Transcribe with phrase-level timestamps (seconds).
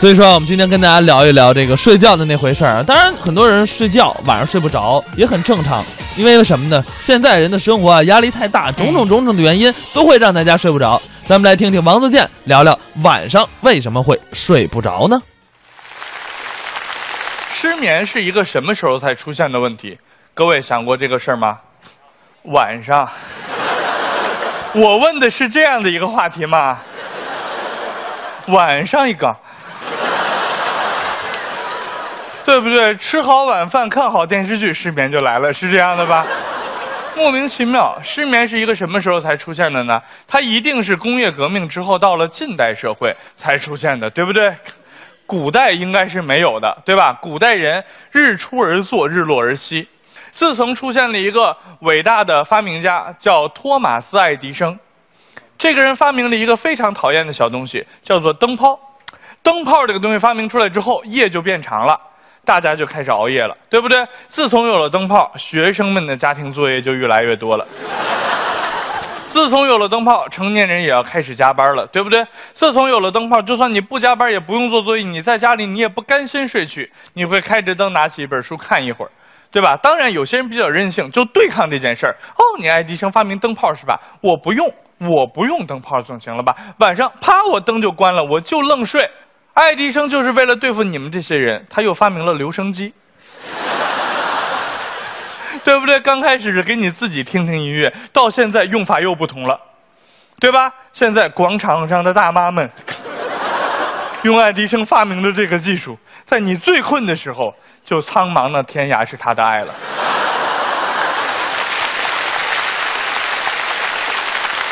[0.00, 2.82] 所以说，我们今天跟大家聊一聊这个睡觉的那回事儿。
[2.82, 5.84] 当然，很多人睡觉晚上睡不着也很正常，
[6.16, 6.82] 因为什么呢？
[6.98, 10.98] 现在人的生活啊压力太大，种种种种的原因都会让大家睡不着。
[11.26, 15.20] 咱们来听听王自健聊聊晚上为什么会睡不着呢？
[17.52, 19.98] 失眠是一个什么时候才出现的问题？
[20.32, 21.58] 各位想过这个事儿吗？
[22.44, 23.06] 晚上。
[24.72, 26.78] 我问的是这样的一个话题吗？
[28.46, 29.36] 晚上一个。
[32.50, 32.96] 对不对？
[32.96, 36.26] 吃好晚饭，看好电视剧，失眠就来了，是这样的吧？
[37.16, 40.02] 莫名其妙，失眠是一个什么时候才出现的呢？
[40.26, 44.52] 它一定是工业革命之后到了近代社会才出现的，对不对？
[45.26, 47.16] 古代应该是没有的，对吧？
[47.22, 49.86] 古代人日出而作，日落而息。
[50.32, 54.76] 自从出现了一个伟大的发明家，叫托马斯·爱迪生，
[55.56, 58.80] 这个人发明了一个非常讨厌的小东西，叫做灯泡。
[59.40, 62.08] 灯泡这个东西发明出来之后，夜就变长了。
[62.50, 63.96] 大家就开始熬夜了，对不对？
[64.28, 67.64] 自从有了灯泡，学生们的家庭作业就越来越多了。
[69.30, 72.26] 自从有了灯泡，成年人也要开始加班了，对不对？
[72.52, 79.12] 自从有了灯泡，就算你不加班，也不用做作业，你在家里你也不甘心睡去，你会开着灯拿起一本书看一会儿，
[79.52, 79.76] 对吧？
[79.80, 82.16] 当然，有些人比较任性，就对抗这件事儿。
[82.34, 84.00] 哦，你爱迪生发明灯泡是吧？
[84.20, 84.66] 我不用，
[84.98, 86.56] 我不用灯泡总行了吧？
[86.80, 89.08] 晚上啪，我灯就关了，我就愣睡。
[89.60, 92.94] 爱迪生就是为了对付你们这些人，他又发明了留声机，
[95.62, 95.98] 对不对？
[95.98, 99.60] 刚开始是给你自己听听音乐，到现在用法又不同了，
[100.40, 100.72] 对吧？
[100.94, 102.70] 现在广场上的大妈们
[104.24, 109.74] 用爱迪生发明的这个技术，在你最困的时候，就苍茫的天涯是他的爱了。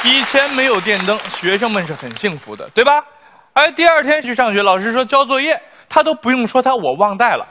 [0.05, 3.05] 以前没有电灯，学生们是很幸福的，对吧？
[3.59, 7.45] 哎，第二天去上学，老师说交作业，他都不用说他我忘带了，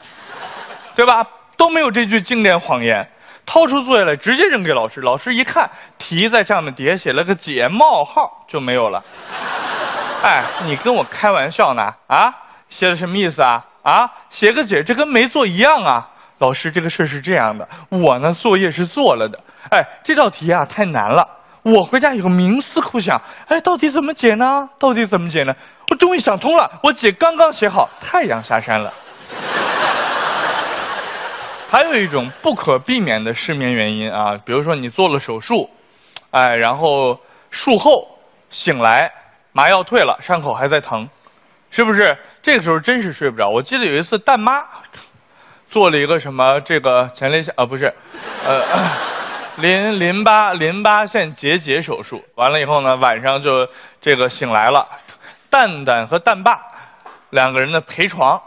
[0.96, 1.28] 对吧？
[1.58, 3.10] 都没有这句经典谎言，
[3.46, 5.02] 掏出作业来直接扔给老师。
[5.02, 9.04] 老师一看题在上面底下写了个解冒号就没有了。
[10.24, 11.94] 哎，你跟我开玩笑呢？
[12.08, 12.34] 啊，
[12.70, 13.66] 写的什么意思啊？
[13.84, 16.08] 啊，写个解，这跟没做一样啊。
[16.38, 19.38] 老师，这个事是这样的，我呢作业是做了的。
[19.72, 21.28] 哎，这道题啊太难了。
[21.74, 24.70] 我回家以后冥思苦想，哎，到底怎么解呢？
[24.80, 25.54] 到底怎么解呢？
[25.90, 28.94] 我终于想通了，我解刚刚写好，太阳下山了。
[31.70, 35.70] 还有一种不可避免的失眠原因啊，比如说你做了手术，
[36.32, 37.20] 哎，然后
[37.52, 38.18] 术后
[38.50, 39.12] 醒来，
[39.52, 41.10] 麻药退了，伤口还在疼，
[41.70, 42.18] 是不是？
[42.42, 43.50] 这个时候真是睡不着。
[43.50, 44.64] 我记得有一次蛋妈
[45.70, 47.94] 做了一个什么这个前列腺啊，不是，
[48.46, 49.17] 呃。
[49.58, 52.24] 淋淋巴淋巴腺结节手术。
[52.36, 53.68] 完了以后呢，晚上就
[54.00, 54.88] 这个醒来了，
[55.50, 56.60] 蛋蛋和蛋爸
[57.32, 58.40] 两个人的陪床，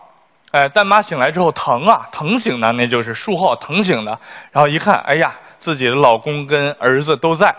[0.53, 4.19] 哎，蛋妈醒来之后疼啊，疼醒的那就是术后疼醒的，
[4.53, 7.55] 然后一看，哎呀，自己的老公跟儿子都在，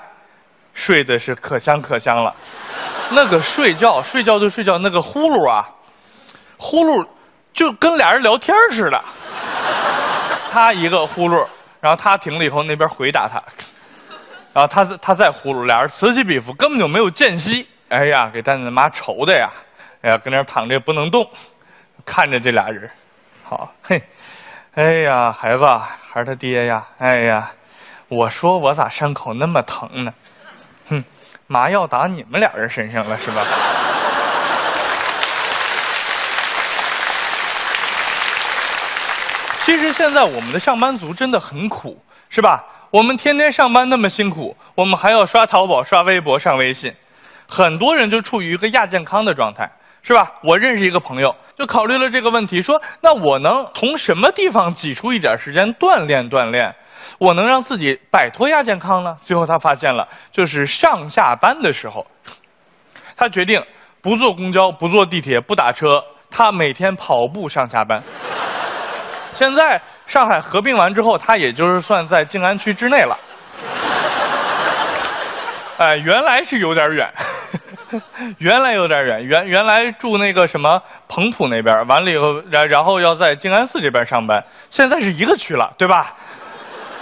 [0.74, 2.34] 睡的是可香可香了，
[3.12, 5.70] 那个睡觉睡觉就睡觉，那个呼噜啊，
[6.58, 7.06] 呼噜
[7.54, 9.04] 就跟俩人聊天似的，
[10.54, 11.46] 他一个呼噜。
[11.82, 13.44] 然后他停了以后，那边回答他，
[14.54, 17.68] 然后他他再呼噜，俩人此起彼伏，根本就没有间隙。
[17.90, 19.50] 哎呀，给蛋蛋妈愁的呀！
[20.02, 21.30] 哎呀，跟那躺着也不能动，
[22.06, 22.90] 看着这俩人，
[23.44, 24.02] 好 嘿，
[24.76, 26.88] 哎呀，孩子还是他爹呀！
[27.00, 27.52] 哎呀，
[28.08, 30.14] 我说我咋伤口那么疼呢？
[30.88, 31.04] 哼，
[31.48, 33.46] 麻药打你们俩人身上了是吧？
[39.72, 41.98] 其实现在我们的上班族真的很苦，
[42.30, 42.62] 是吧？
[42.92, 46.94] 我们天天上班那么辛苦，我们还要刷淘宝、刷微博、上微信，
[47.48, 49.72] 很多人就处于一个亚健康的状态，
[50.04, 50.30] 是吧？
[50.44, 56.76] 我认识一个朋友，就考虑了这个问题，说：那我能从什么地方挤出一点时间锻炼锻炼，
[57.18, 59.16] 我能让自己摆脱亚健康呢？
[59.24, 62.06] 最后他发现了，就是上下班的时候，
[63.16, 63.64] 他决定
[64.02, 68.04] 不坐公交、不坐地铁、不打车，他每天跑步上下班。
[69.34, 73.18] 现在上海合并完之后，它也就是算在静安区之内了。
[75.78, 77.12] 哎，原来是有点远，
[78.38, 86.14] 原来有点远，原原来住那个什么彭浦那边，完了以后，然然后要在静安寺这边上班，现在是一个区了，对吧？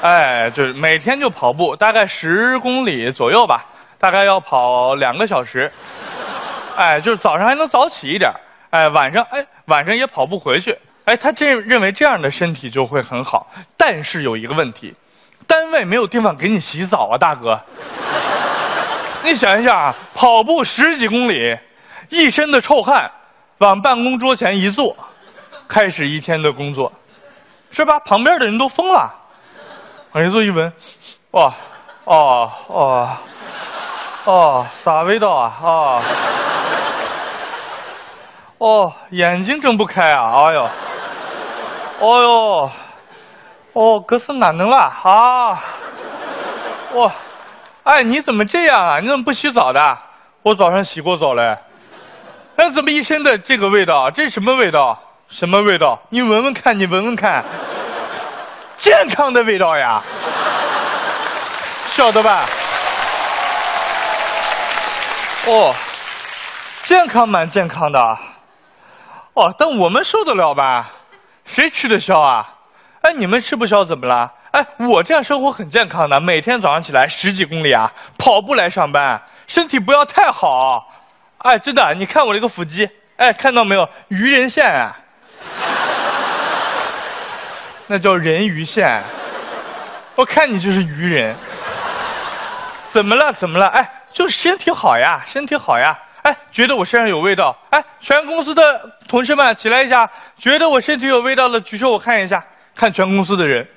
[0.01, 3.65] 哎，就是每天就跑步，大概十公里左右吧，
[3.99, 5.69] 大概要跑两个小时。
[6.77, 8.31] 哎，就是早上还能早起一点，
[8.69, 10.77] 哎，晚上哎晚上也跑步回去。
[11.09, 14.94] 哎，他这认为这样的身体就会很好，但是有一个问题，
[15.47, 17.59] 单位没有地方给你洗澡啊，大哥。
[19.23, 21.57] 你想一下啊，跑步十几公里，
[22.09, 23.09] 一身的臭汗，
[23.57, 24.95] 往办公桌前一坐，
[25.67, 26.94] 开始一天的工作，
[27.71, 28.00] 是吧？
[28.01, 29.12] 旁边的人都疯了，
[30.12, 30.71] 往一坐一闻，
[31.31, 31.55] 哇，
[32.03, 33.17] 哦哦
[34.25, 35.57] 哦，啥味道啊？
[35.63, 36.03] 哦
[38.59, 40.33] 哦，眼睛睁不开啊！
[40.35, 40.69] 哎呦，
[42.00, 42.72] 哦哟，
[43.74, 45.63] 哦，这是哪能了啊？
[46.94, 47.12] 哇，
[47.84, 49.00] 哎，你怎么这样啊？
[49.00, 49.98] 你怎么不洗澡的？
[50.44, 51.57] 我早上洗过澡嘞。
[52.56, 54.10] 那怎么一身的这个味道？
[54.12, 54.98] 这是什么味道？
[55.28, 56.00] 什么味道？
[56.10, 57.44] 你闻闻看，你闻闻看，
[58.78, 60.01] 健康的味道呀，
[61.92, 62.48] 晓得吧？
[65.48, 65.75] 哦，
[66.86, 68.00] 健康蛮健康的。
[69.34, 70.90] 哦，但我们受得了吧？
[71.54, 72.56] 谁吃得消啊？
[73.01, 74.34] 哎，你们吃不消怎么了？
[74.51, 80.92] 哎，我这样生活很健康的，每天早上起来十几公里啊，跑步来上班，身体不要太好。
[81.38, 83.88] 哎，真的，你看我这个腹肌，哎，看到没有？
[84.10, 84.98] 鱼人线啊，
[87.88, 89.04] 那叫人鱼线。
[90.16, 91.36] 我看你就是鱼人。
[92.92, 93.31] 怎么了？
[93.34, 93.68] 怎么了？
[93.68, 95.98] 哎，就是身体好呀，身体好呀。
[96.24, 97.57] 哎，觉得我身上有味道？
[97.69, 102.44] 哎，全公司的同事们起来一下，觉得我身体有味道的举手，我看一下，
[102.75, 103.68] 看全公司的人。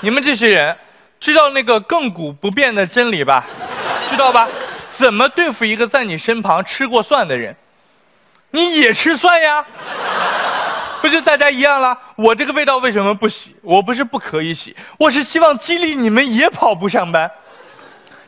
[0.00, 0.76] 你们这些人
[1.18, 3.44] 知道那个亘古不变的真理吧？
[4.08, 4.48] 知道吧？
[4.96, 7.56] 怎么对付一个在你身旁吃过蒜的人？
[8.50, 9.64] 你也吃蒜呀？
[11.00, 11.96] 不就大家一样了？
[12.16, 13.54] 我这个味道为什么不洗？
[13.62, 17.30] 我不是不可以洗，我是希望激励你们也跑步上班，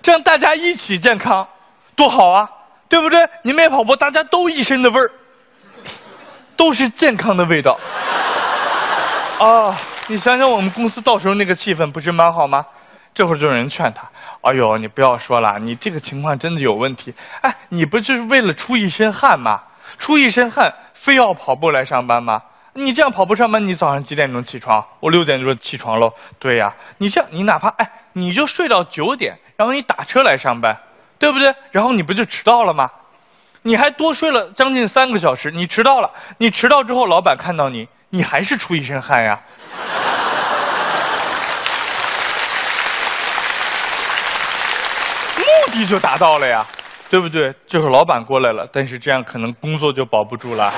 [0.03, 1.47] 这样大家一起健康，
[1.95, 2.49] 多好啊！
[2.89, 3.29] 对不对？
[3.43, 5.11] 你们也跑步，大家都一身的味儿，
[6.57, 7.79] 都是健康的味道。
[9.39, 12.67] 啊，你想想我们公司到时候那个气氛不是蛮好吗？
[13.15, 14.09] 这会儿就有人劝他
[14.43, 17.15] ：“哎呦，你不要说了，你这个情况真的有问题。
[17.43, 19.63] 哎，你不就是为了出一身汗吗？
[19.99, 22.43] 出一身汗，非要跑步来上班吗？
[22.75, 24.87] 你这样跑步上班，你早上几点钟起床？
[25.01, 26.13] 我六点钟起床喽。
[26.39, 30.79] 对呀，你这样，你哪怕哎，你就睡到九点，然后你打车来上班，
[31.19, 31.53] 对不对？
[31.73, 32.91] 然后你不就迟到了吗？
[33.63, 36.11] 你还多睡了将近三个小时，你迟到了。
[36.39, 39.41] 你迟到之后，老板看到你，你还是出一身汗呀。
[45.37, 46.65] ”目的就达到了呀，
[47.11, 47.53] 对不对？
[47.67, 50.73] 就是老板过来了，但是这样可能工作就保不住了。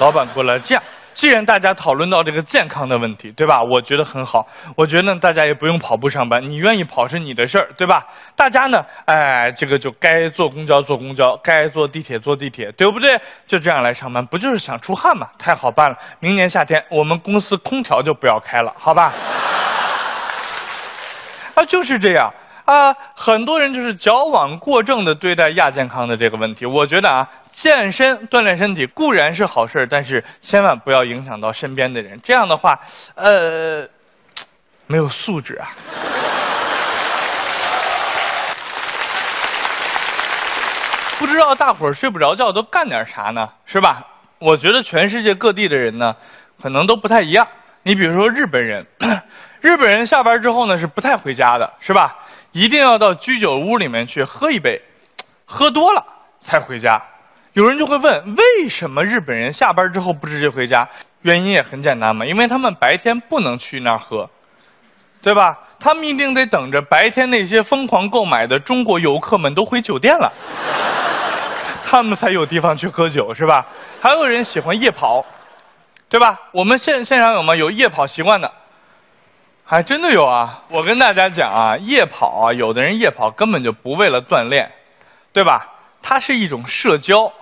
[0.00, 0.82] 老板过来，这样，
[1.14, 3.62] 既然大家讨论到这个健康的问题，对吧？
[3.62, 8.06] 我觉得很好，我觉得大家也不用跑步上班，你愿意跑是你的事儿，对吧？
[8.34, 13.20] 大家呢，哎，这个就该坐公交坐公交，该坐地铁坐地铁，对不对？
[13.46, 15.28] 就这样来上班，不就是想出汗吗？
[15.38, 19.12] 太好办了，明年夏天我们公司空调就不要开了，好吧？
[21.54, 22.32] 啊，就是这样。
[22.64, 26.64] 啊，很多人就是矫枉过正的对待亚健康的这个问题。
[26.64, 32.20] 我觉得啊，健身锻炼身体固然是好事但是千万不要影响到身边的人。
[32.22, 32.80] 这样的话，
[33.14, 33.88] 呃，
[34.86, 35.70] 没有素质啊。
[41.18, 43.48] 不知道大伙儿睡不着觉都干点啥呢？
[43.66, 44.06] 是吧？
[44.38, 46.16] 我觉得全世界各地的人呢，
[46.60, 47.46] 可能都不太一样。
[47.84, 48.86] 你比如说日本人，
[49.60, 52.16] 日本人下班之后呢是不太回家的，是吧？
[52.52, 54.80] 一定要到居酒屋里面去喝一杯，
[55.44, 56.04] 喝多了
[56.40, 57.02] 才回家。
[57.54, 60.88] 有人就会问，为什么日本人下班之后不直接回家？
[61.22, 64.28] 原因也很简单嘛，因为他们白天不能去那儿喝，
[65.22, 65.58] 对吧？
[65.78, 70.32] 他们一定得等着白天那些疯狂购买的中国游客们都回酒店了，
[71.84, 73.66] 他们才有地方去喝酒，是吧？
[74.00, 75.24] 还有人喜欢夜跑，
[76.08, 76.40] 对吧？
[76.52, 77.54] 我们现现场有吗？
[77.54, 78.50] 有夜跑习惯的？
[79.72, 80.64] 还真的有啊！
[80.68, 84.70] 我跟大家讲啊，夜跑啊，有的人夜跑根本就不为了锻炼，
[85.32, 85.66] 对吧？
[86.02, 87.32] 它是一种社交，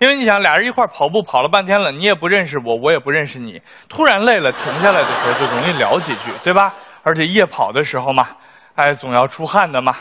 [0.00, 6.74] 因为你想俩人一块跑步跑了半天了，你也不认识我，我也不认识你，突然累了停下来的时候就容易聊几句，对吧？
[7.04, 8.30] 而且夜跑的时候嘛，
[8.74, 9.94] 哎，总要出汗的嘛，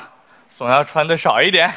[0.58, 1.72] 总要穿的少一点，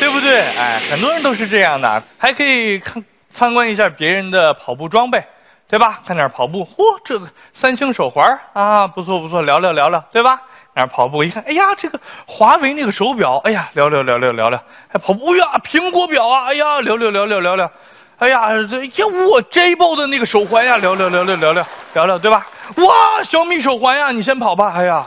[0.00, 0.40] 对不对？
[0.56, 5.22] 哎，很多人都是这样的，还可以看参观一下别人的跑步装备。
[5.68, 6.00] 对吧？
[6.06, 10.40] 看点跑步，嚯，这个三星手环啊，不错不错，聊聊聊聊，对吧？
[10.76, 17.70] 那跑步一看，哎呀，这个华为那个手表，哎呀，聊聊聊聊聊聊，还跑步，哎呀，苹果表啊，哎呀，聊聊聊聊聊聊，
[18.18, 22.46] 哎呀，这呀，我 j b o 的那个手环呀，聊聊聊聊聊聊聊聊，对吧？
[22.76, 25.04] 哇，小米手环呀，你先跑吧，哎呀，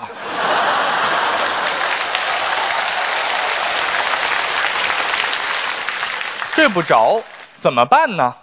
[6.55, 7.21] 睡不着
[7.61, 8.33] 怎么办呢？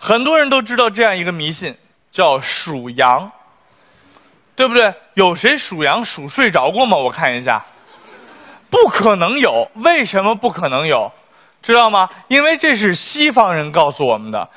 [0.00, 1.76] 很多人都知道这样一个迷信，
[2.10, 3.30] 叫数羊，
[4.56, 4.94] 对不对？
[5.12, 6.96] 有谁数羊数睡着过吗？
[6.96, 7.66] 我看一下，
[8.70, 9.70] 不可能有。
[9.74, 11.12] 为什么不可能有？
[11.62, 12.08] 知道吗？
[12.28, 14.48] 因为这是西方人告诉我们的，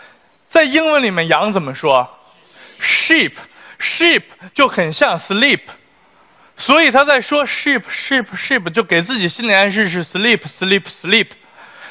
[0.47, 2.09] 在英文里面羊怎么说
[2.79, 4.23] ？sheep，sheep
[4.53, 5.59] 就很像 sleep，
[6.55, 11.27] 所以他在说 sheep，sheep，sheep 就给自己心理暗示是 sleep，sleep，sleep，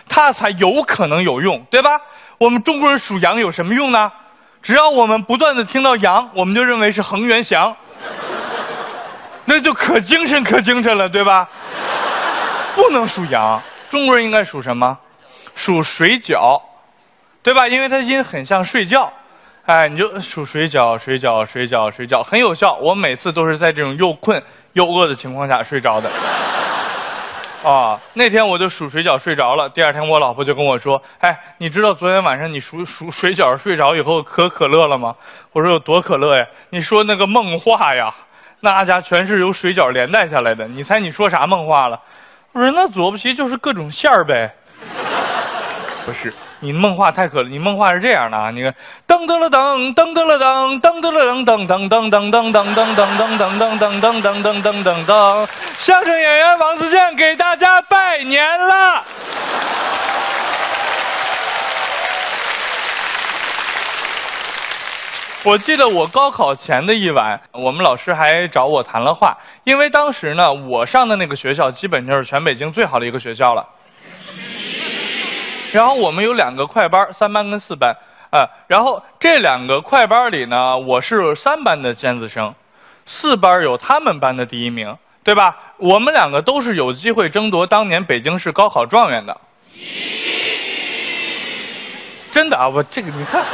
[0.09, 2.01] 他才有可能有用，对吧？
[2.43, 4.11] 我们中国人属羊有什么用呢？
[4.65, 7.77] 只要我们不断的听到羊，我们就认为是恒源祥，
[9.47, 11.49] 那就可精神可精神了，对吧？
[12.75, 13.63] 不能属羊。
[13.91, 14.99] 中国人应该属什么？
[15.55, 16.61] 属水饺，
[17.45, 17.69] 对吧？
[17.69, 19.13] 因为它音很像睡觉，
[19.67, 22.75] 哎，你就数水饺，水饺，水饺，水饺，很有效。
[22.75, 26.11] 我每次都是在这种又困又饿的情况下睡着的。
[27.63, 29.69] 啊，那天我就数水饺睡着了。
[29.69, 35.15] 第二天我老婆就跟我说：“哎，你知道昨天晚上你数数水饺睡着以后可可乐了吗？”
[35.53, 38.13] 我说：“有多可乐呀？”你说那个梦话呀，
[38.61, 40.67] 那家全是由水饺连带下来的。
[40.67, 42.01] 你猜你说啥梦话了？
[42.53, 44.55] 我说那左不齐就是各种馅儿呗，
[46.05, 48.73] 不是你梦话太可了，你梦话是这样的啊，你看
[49.09, 55.49] 噔噔了噔噔噔了噔噔噔了噔噔噔噔噔噔噔噔噔噔噔噔噔噔噔噔噔噔，
[55.81, 59.05] 相声演员王自健给大家拜年了。
[65.45, 73.67] 我记得我高考前的一晚，我们老师还找我谈了话，因为当时呢，我上的那个学校基本就是全北京最好的一个学校了。
[75.73, 77.97] 然后我们有两个快班，三班跟四班，
[78.31, 82.55] 啊，然后这两个快班里呢，我是三班的尖子生，
[83.07, 85.57] 四班有他们班的第一名，对吧？
[85.79, 89.41] 我们两个都是有机会争夺当年北京市高考状元的。
[92.33, 93.45] 真的啊，我这个你看。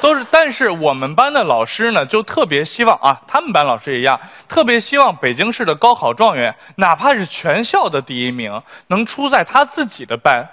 [0.00, 10.48] 都是，但是我们班的老师呢，就特别希望啊，他们班老师也一样，特别希望北京市的高考状元，哪怕是全校的第一名，能出在他自己的班，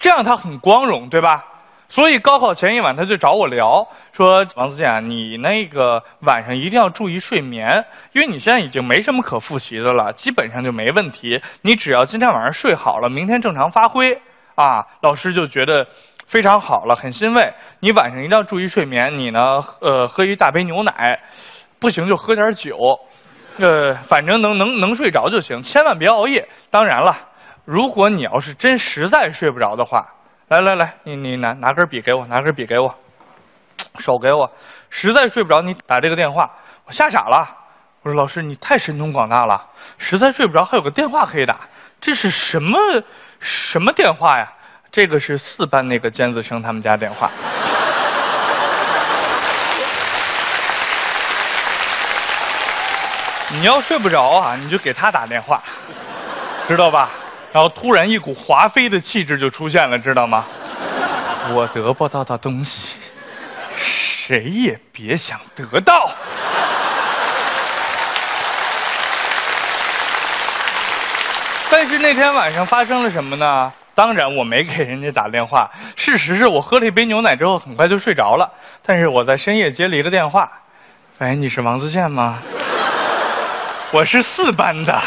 [0.00, 1.44] 这样他很光荣，对吧？
[1.88, 11.40] 所以高考前一晚，他就找我聊，说王自健，你那个晚上一定要注意睡眠，因为你现在已经没什么可复习的了，基本上就没问题。
[11.62, 14.20] 你只要今天晚上睡好了，明天正常发挥
[14.56, 15.86] 啊，老师就觉得。
[16.30, 17.52] 非常好了，很欣慰。
[17.80, 19.16] 你晚上一定要注意睡眠。
[19.18, 21.18] 你呢，呃，喝一大杯牛奶，
[21.80, 22.78] 不行就喝点酒，
[23.58, 26.48] 呃，反正能能能睡着就行，千万别熬夜。
[26.70, 27.16] 当然了，
[27.70, 30.08] 如果你要是真实在睡不着的话，
[30.48, 32.92] 来来来，你你拿拿根笔给我，拿根笔给我，
[34.00, 34.50] 手给我。
[34.88, 36.50] 实在睡不着，你打这个电话。
[36.84, 37.48] 我吓傻了，
[38.02, 41.60] 我说老师你太神通广大了，实在睡不着还有个电话可以打，
[42.00, 42.76] 这是什么
[43.38, 44.52] 什么电话呀？
[44.90, 47.30] 这个是四班那个尖子生他们家电话。
[53.54, 55.62] 你要睡不着啊，你就给他打电话，
[56.66, 57.10] 知道吧？
[57.52, 60.46] 然后突然一股华妃的气质就出现了，知道吗？
[61.54, 62.80] 我得不到的东西，
[63.76, 66.12] 谁也别想得到。
[71.72, 73.72] 但是那天晚上发生了什么呢？
[73.94, 75.68] 当然，我没给人家打电话。
[75.96, 78.48] 事实是我喝了一杯牛奶之后，很快就睡着了。
[78.86, 80.50] 但是我在深夜接了一个电话，
[81.18, 82.38] 喂，你是王自健吗？
[83.92, 85.02] 我是四班的。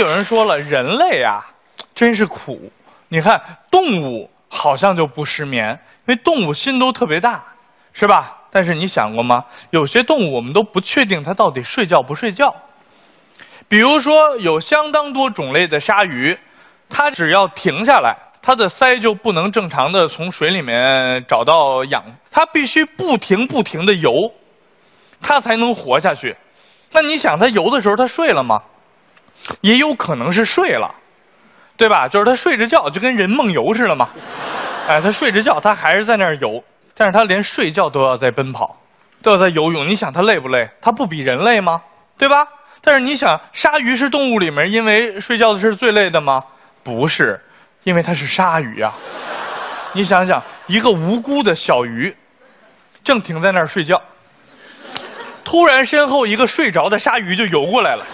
[0.00, 1.46] 有人说了，人类啊，
[1.94, 2.72] 真是苦。
[3.08, 3.40] 你看，
[3.70, 7.44] 动物好像就不失眠，因为动物心都特别大，
[7.92, 8.38] 是吧？
[8.50, 9.44] 但是你想过吗？
[9.70, 12.56] 有些动物我们都不确定它到底睡觉不睡觉。
[13.68, 16.38] 比如说，有相当多种类的鲨鱼，
[16.88, 24.32] 它只要停下来，它的鳃就不能正常的从水里面找到氧，它必须不停不停的游，
[25.20, 26.36] 它才能活下去。
[26.92, 28.62] 那你想，它游的时候，它睡了吗？
[29.60, 30.94] 也有可能是睡了，
[31.76, 32.08] 对吧？
[32.08, 34.08] 就是他睡着觉，就跟人梦游似的嘛。
[34.88, 36.62] 哎，他睡着觉，他还是在那儿游，
[36.94, 38.76] 但是他连睡觉都要在奔跑，
[39.22, 39.86] 都要在游泳。
[39.88, 40.68] 你想，他累不累？
[40.80, 41.82] 他不比人累吗？
[42.18, 42.46] 对吧？
[42.82, 46.44] 但是你想，鲨鱼是动物里面因为睡觉的是最累的吗？
[46.82, 47.40] 不是，
[47.84, 48.92] 因为它是鲨鱼呀。
[49.92, 52.16] 你想想，一个无辜的小鱼，
[53.04, 54.00] 正停在那儿睡觉，
[55.44, 58.06] 突然身后一个睡着的鲨鱼就游过来了，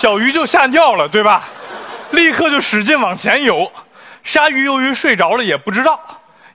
[0.00, 1.48] 小鱼就吓尿了，对吧？
[2.12, 3.72] 立刻就使劲往前游，
[4.22, 5.98] 鲨鱼由于睡着了也不知道，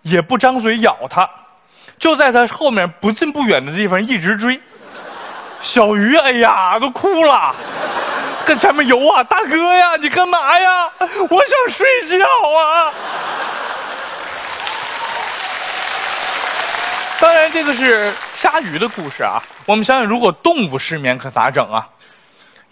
[0.01, 1.29] 也不张嘴咬它，
[1.99, 4.59] 就在它后面不近不远的地方一直追。
[5.61, 7.53] 小鱼，哎呀，都哭了，
[8.45, 10.89] 跟前面游啊，大哥呀，你干嘛呀？
[10.99, 12.93] 我想睡觉啊。
[17.19, 19.43] 当然，这个是鲨鱼的故事啊。
[19.65, 21.87] 我们想想，如果动物失眠可咋整啊？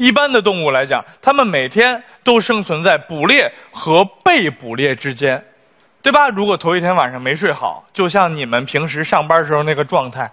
[0.01, 5.45] 一般的动物来讲，它们每天都生存在捕猎和被捕猎之间，
[6.01, 6.27] 对吧？
[6.29, 10.31] 如果头一天晚上没睡好，就像你们平时上班时候那个状态，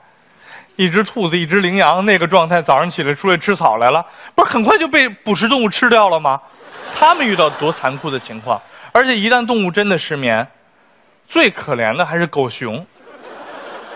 [0.77, 6.41] 一只兔子，一只羚羊那个状态，早上起来出来吃草来了，不是很快就被捕食动物吃掉了吗？
[6.99, 10.49] 他们遇到多残酷的情况，而且一旦动物真的失眠，
[11.29, 12.87] 最可怜的还是狗熊，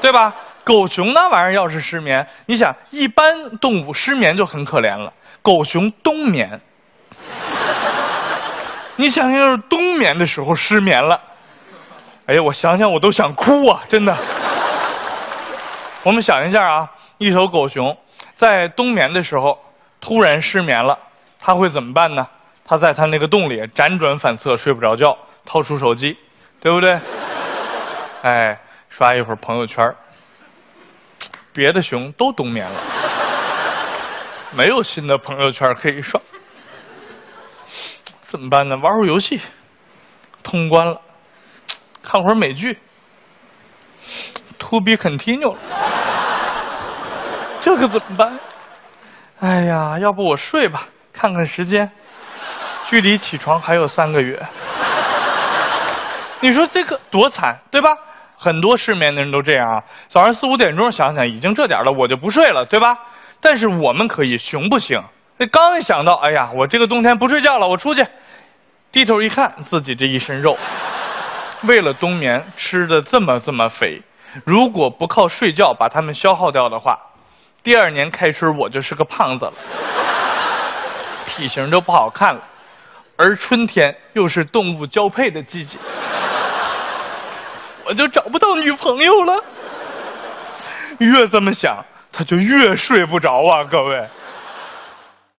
[0.03, 0.35] 对吧？
[0.65, 5.11] 狗熊那玩意儿要是失眠，你想，一般动物失眠就很可怜了。
[5.43, 6.61] 狗熊冬眠，
[8.97, 11.21] 你想想，要是冬眠的时候失眠了，
[12.27, 13.83] 哎呀，我想想我都想哭啊！
[13.89, 14.17] 真的。
[16.05, 17.97] 我们想一下啊，一头狗熊
[18.35, 19.59] 在冬眠的时候
[20.01, 20.99] 突然失眠了，
[21.41, 22.27] 它会怎么办呢？
[22.65, 26.17] 它在它那个洞里辗转反侧，睡不着觉，掏出手机，
[26.61, 27.01] 对不对？
[28.23, 28.59] 哎，
[28.89, 29.93] 刷一会儿朋友圈
[31.53, 32.81] 别的熊都冬眠了。
[34.55, 36.21] 没有新的朋友圈可以刷，
[38.23, 38.77] 怎么办呢？
[38.77, 39.41] 玩会儿游戏，
[40.43, 41.01] 通关了，
[42.03, 42.79] 看会儿美剧
[44.59, 45.57] ，To be continued，，
[47.63, 48.39] 这可怎么办？
[49.41, 51.91] 哎呀，要不我睡吧，看看时间，
[52.87, 54.41] 距离起床还有三个月。
[56.41, 57.89] 你说这个多惨，对吧？
[58.37, 62.99] 很多失眠的人都这样啊，早上四五点钟想想已经这点了，我就不睡了，对吧？
[63.43, 65.03] 但是我们可以，熊不行。
[65.37, 68.07] 那刚一想到，哎呀，我这个冬天不睡觉了，我出去，
[68.93, 70.57] 低头一看，自己这一身肉，
[71.67, 74.01] 为了冬眠吃的这么这么肥，
[74.45, 76.97] 如果不靠睡觉把它们消耗掉的话，
[77.65, 79.53] 第二年开春我就是个胖子了，
[81.27, 82.41] 体型就不好看了。
[83.17, 85.77] 而春天又是动物交配的季节，
[87.85, 89.43] 我就找不到女朋友了。
[90.99, 91.85] 越这么想。
[92.13, 94.07] 他就越睡不着啊，各位。